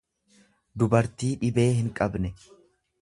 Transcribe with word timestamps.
dubartii 0.83 1.31
dhibee 1.43 1.67
hinqabne. 1.81 2.33